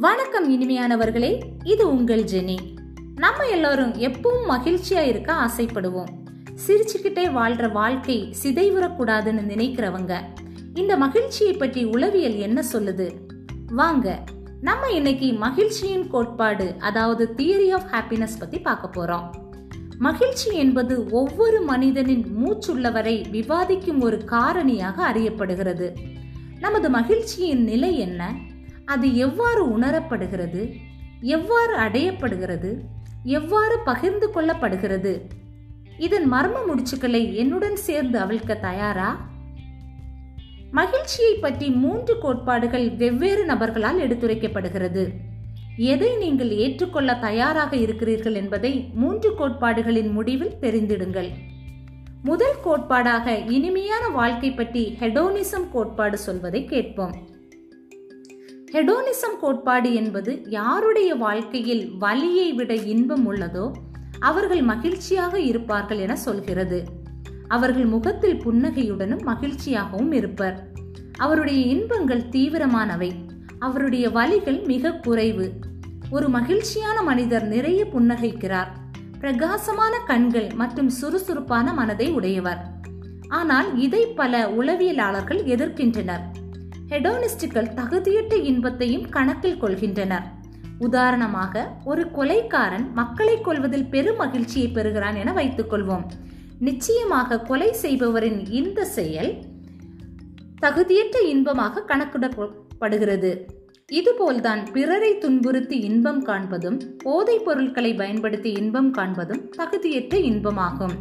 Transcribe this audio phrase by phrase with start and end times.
[0.00, 2.56] வணக்கம் இனிமையானவர்களே இது உங்கள் ஜெனி.
[3.14, 6.08] நம்ம எல்லாரும் எப்பவும் மகிழ்ச்சியா இருக்க ஆசைப்படுவோம்.
[6.66, 10.20] சிரிச்சுக்கிட்டே வாழ்ற வாழ்க்கை சிதைவுறக்கூடாதுன்னு நினைக்கிறவங்க
[10.74, 13.10] இந்த மகிழ்ச்சியை பற்றி உளவியல் என்ன சொல்லுது?
[13.66, 14.24] வாங்க
[14.60, 19.30] நம்ம இன்னைக்கு மகிழ்ச்சியின் கோட்பாடு அதாவது தியரி ஆஃப் ஹாப்பினஸ் பத்தி பார்க்க போறோம்.
[19.98, 25.92] மகிழ்ச்சி என்பது ஒவ்வொரு மனிதனின் மூச்சுள்ளவரை விவாதிக்கும் ஒரு காரணியாக அறியப்படுகிறது.
[26.60, 28.34] நமது மகிழ்ச்சியின் நிலை என்ன?
[28.84, 30.76] அது எவ்வாறு உணரப்படுகிறது?
[31.20, 32.78] எவ்வாறு அடையப்படுகிறது?
[33.24, 35.20] எவ்வாறு பகிர்ந்து கொள்ளப்படுகிறது?
[35.98, 39.28] இதன் மர்ம முடிச்சுக்களை என்னுடன் சேர்ந்து அவிழ்க்க தயாரா?
[40.70, 45.08] மகிழ்ச்சியை பற்றி மூன்று கோட்பாடுகள் வெவ்வேறு நபர்களால் எடுத்துரைக்கப்படுகிறது.
[45.76, 51.30] எதை நீங்கள் ஏற்றுக்கொள்ள தயாராக இருக்கிறீர்கள் என்பதை மூன்று கோட்பாடுகளின் முடிவில் தெரிந்திடுங்கள்.
[52.22, 57.28] முதல் கோட்பாடாக இனிமையான வாழ்க்கை பற்றி ஹெடோனிசம் கோட்பாடு சொல்வதை கேட்போம்.
[58.72, 63.72] ஹெடோனிசம் கோட்பாடு என்பது யாருடைய வாழ்க்கையில் வலியை விட இன்பம் உள்ளதோ
[64.18, 66.84] அவர்கள் மகிழ்ச்சியாக இருப்பார்கள் என சொல்கிறது.
[67.48, 70.66] அவர்கள் முகத்தில் புன்னகையுடனும் மகிழ்ச்சியாகவும் இருப்பர்.
[71.18, 73.10] அவருடைய இன்பங்கள் தீவிரமானவை.
[73.58, 75.52] அவருடைய வலிகள் மிக குறைவு.
[76.10, 78.68] ஒரு மகிழ்ச்சியான மனிதர் நிறைய புன்னகைக்கிறார்.
[79.20, 82.64] பிரகாசமான கண்கள் மற்றும் சுறுசுறுப்பான மனதை உடையவர்.
[83.28, 86.39] ஆனால் இதை பல உளவியலாளர்கள் எதிர்க்கின்றனர்.
[86.90, 90.22] ஹெடோனிஸ்டுகள் தகுதியற்ற இன்பத்தையும் கணக்கில் கொள்கின்றனர்.
[90.78, 96.04] உதாரணமாக ஒரு கொலைக்காரன் மக்களை கொல்வதில் பெரும் மகிழ்ச்சியை பெறுகிறான் என வைத்துக் கொள்வோம்
[96.58, 99.38] நிச்சயமாக கொலை செய்பவரின் இந்த செயல்
[100.62, 103.48] தகுதியற்ற இன்பமாக கணக்கிடப்படுகிறது.
[103.92, 110.96] இதுபோல்தான் பிறரை துன்புறுத்தி இன்பம் காண்பதும் போதைப் பொருட்களை பயன்படுத்தி இன்பம் காண்பதும் தகுதியற்ற இன்பமாகும்.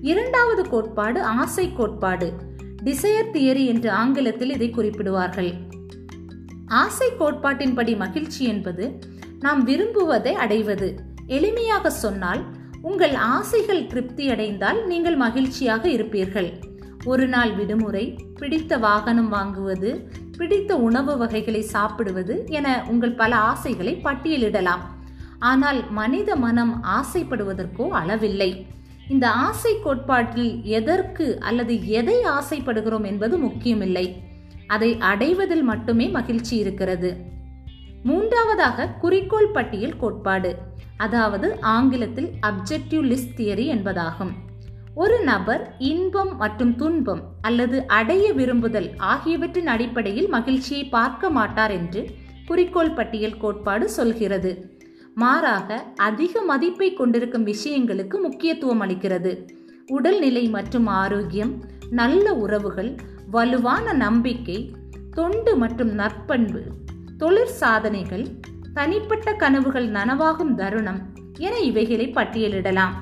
[0.00, 2.48] இரண்டாவது கோட்பாடு ஆசை கோட்பாடு.
[2.84, 5.50] டிசையர் தியரி என்று ஆங்கிலத்தில் இதை குறிப்பிடுவார்கள்.
[6.66, 8.98] ஆசை கோட்பாட்டின்படி மகிழ்ச்சி என்பது
[9.40, 10.88] நாம் விரும்புவதை அடைவது.
[11.26, 12.42] எளிமையாக சொன்னால்
[12.82, 16.50] உங்கள் ஆசைகள் திருப்தி அடைந்தால் நீங்கள் மகிழ்ச்சியாக இருப்பீர்கள்.
[17.04, 18.04] ஒரு நாள் விடுமுறை
[18.36, 19.90] பிடித்த வாகனம் வாங்குவது
[20.38, 24.84] பிடித்த உணவு வகைகளை சாப்பிடுவது என உங்கள் பல ஆசைகளை பட்டியலிடலாம்.
[25.38, 28.66] ஆனால் மனித மனம் ஆசைப்படுவதற்கோ அளவில்லை.
[29.12, 34.22] இந்த ஆசை கோட்பாட்டில் எதற்கு அல்லது எதை ஆசைப்படுகிறோம் என்பது முக்கியமில்லை.
[34.66, 37.10] அதை அடைவதில் மட்டுமே மகிழ்ச்சி இருக்கிறது.
[38.02, 40.56] மூன்றாவதாக குறிக்கோள் பட்டியல் கோட்பாடு
[40.96, 44.32] அதாவது ஆங்கிலத்தில் அப்ஜெக்டிவ் லிஸ்ட் தியரி என்பதாகும்.
[44.94, 52.02] ஒரு நபர் இன்பம் மற்றும் துன்பம் அல்லது அடைய விரும்புதல் ஆகியவற்றின் அடிப்படையில் மகிழ்ச்சியை பார்க்க மாட்டார் என்று
[52.46, 54.78] குறிக்கோள் பட்டியல் கோட்பாடு சொல்கிறது.
[55.20, 59.32] மாறாக அதிக மதிப்பை கொண்டிருக்கும் விஷயங்களுக்கு முக்கியத்துவம் அளிக்கிறது.
[59.86, 61.52] உடல்நிலை மற்றும் ஆரோக்கியம்
[61.90, 62.94] நல்ல உறவுகள்
[63.30, 64.58] வலுவான நம்பிக்கை
[65.12, 66.62] தொண்டு மற்றும் நற்பண்பு
[67.18, 68.26] தொழிற் சாதனைகள்
[68.74, 71.00] தனிப்பட்ட கனவுகள் நனவாகும் தருணம்
[71.38, 72.94] என இவைகளை பட்டியலிடலாம்.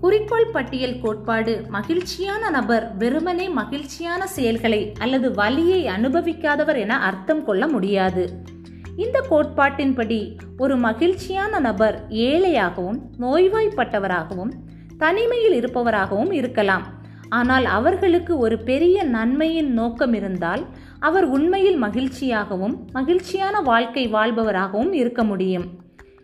[0.00, 8.24] குறிக்கோள் பட்டியல் கோட்பாடு மகிழ்ச்சியான நபர் வெறுமனே மகிழ்ச்சியான செயல்களை அல்லது வலியை அனுபவிக்காதவர் என அர்த்தம் கொள்ள முடியாது.
[9.00, 10.18] இந்த கோட்பாட்டின்படி
[10.58, 14.50] ஒரு மகிழ்ச்சியான நபர் ஏழையாகவும் நோய்வாய்ப்பட்டவராகவும்
[14.98, 16.86] தனிமையில் இருப்பவராகவும் இருக்கலாம்.
[17.28, 20.66] ஆனால் அவர்களுக்கு ஒரு பெரிய நன்மையின் நோக்கம் இருந்தால்
[20.98, 25.66] அவர் உண்மையில் மகிழ்ச்சியாகவும் மகிழ்ச்சியான வாழ்க்கை வாழ்பவராகவும் இருக்க முடியும்.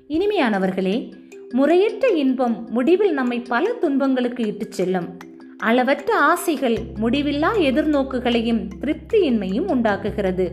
[0.09, 1.13] இனிமையானவர்களே
[1.51, 5.17] முறையற்ற இன்பம் முடிவில் நம்மை பல துன்பங்களுக்கு இட்டுச் செல்லும்.
[5.59, 10.47] அளவற்ற ஆசைகள் முடிவில்லா எதிர்நோக்குகளையும் திருப்தியின்மையும் உண்டாக்குகிறது.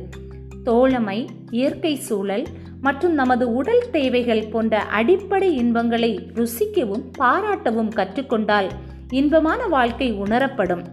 [0.63, 2.45] தோழமை இயற்கை சூழல்
[2.81, 8.69] மற்றும் நமது உடல் தேவைகள் போன்ற அடிப்படை இன்பங்களை ருசிக்கவும் பாராட்டவும் கற்றுக்கொண்டால்
[9.09, 10.83] இன்பமான வாழ்க்கை உணரப்படும்.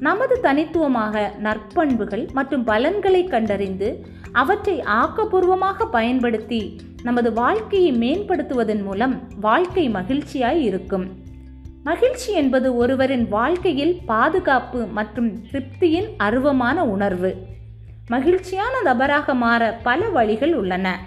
[0.00, 10.60] நமது தனித்துவமாக நற்பண்புகள் மற்றும் பலன்களை கண்டறிந்து அவற்றை ஆக்கப்பூர்வமாக பயன்படுத்தி நமது வாழ்க்கையை மேம்படுத்துவதன் மூலம் வாழ்க்கை மகிழ்ச்சியாய்
[10.60, 11.06] இருக்கும்.
[11.84, 17.54] மகிழ்ச்சி என்பது ஒருவரின் வாழ்க்கையில் பாதுகாப்பு மற்றும் திருப்தியின் அருவமான உணர்வு.
[18.08, 20.98] மகிழ்ச்சியான நபராக மாற பல வழிகள் உள்ளன.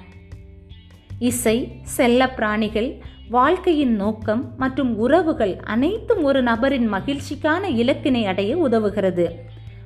[1.19, 2.97] இசை செல்ல பிராணிகள்
[3.29, 9.27] வாழ்க்கையின் நோக்கம் மற்றும் உறவுகள் அனைத்தும் ஒரு நபரின் மகிழ்ச்சிக்கான இலக்கினை அடைய உதவுகிறது.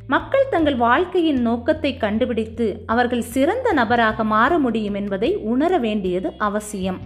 [0.08, 7.00] மக்கள் தங்கள் வாழ்க்கையின் நோக்கத்தை கண்டுபிடித்து அவர்கள் சிறந்த நபராக மாற முடியும் என்பதை உணர வேண்டியது அவசியம்.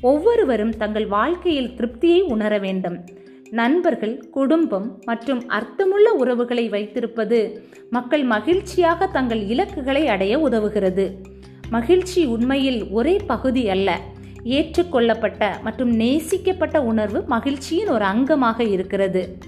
[0.00, 3.08] ஒவ்வொருவரும் தங்கள் வாழ்க்கையில் திருப்தியை உணர வேண்டும்.
[3.50, 11.12] நண்பர்கள் குடும்பம் மற்றும் அர்த்தமுள்ள உறவுகளை வைத்திருப்பது மக்கள் மகிழ்ச்சியாக தங்கள் இலக்குகளை அடைய உதவுகிறது.
[11.70, 14.00] மகிழ்ச்சி உண்மையில் ஒரே பகுதி அல்ல.
[14.44, 19.38] ஏற்றுக்கொள்ளப்பட்ட மற்றும் நேசிக்கப்பட்ட உணர்வு மகிழ்ச்சியின் ஒரு அங்கமாக இருக்கிறது.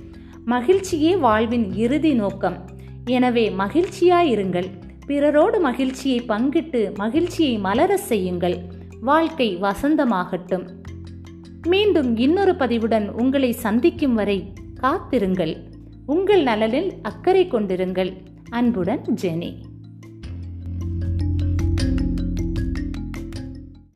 [0.46, 2.68] மகிழ்ச்சியே வாழ்வின் இறுதி நோக்கம்.
[3.04, 4.66] எனவே மகிழ்ச்சியாயிருங்கள்.
[5.06, 8.56] பிறரோடு மகிழ்ச்சியை பங்கிட்டு மகிழ்ச்சியை மலர செய்யுங்கள்.
[9.00, 10.66] வாழ்க்கை வசந்தமாகட்டும்.
[11.66, 15.56] மீண்டும் இன்னொரு பதிவுடன் உங்களை சந்திக்கும் வரை காத்திருங்கள்.
[16.06, 18.16] உங்கள் நலனில் அக்கறை கொண்டிருங்கள்.
[18.48, 19.56] அன்புடன் ஜெனி.